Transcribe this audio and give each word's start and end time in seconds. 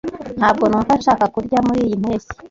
Ntabwo 0.39 0.63
numva 0.67 0.91
nshaka 0.99 1.25
kurya 1.33 1.59
muriyi 1.67 1.95
mpeshyi. 2.01 2.31